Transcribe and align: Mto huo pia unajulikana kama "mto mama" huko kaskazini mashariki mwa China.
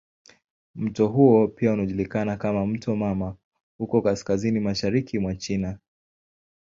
Mto 0.75 1.07
huo 1.07 1.47
pia 1.47 1.73
unajulikana 1.73 2.37
kama 2.37 2.65
"mto 2.67 2.95
mama" 2.95 3.35
huko 3.77 4.01
kaskazini 4.01 4.59
mashariki 4.59 5.19
mwa 5.19 5.35
China. 5.35 5.79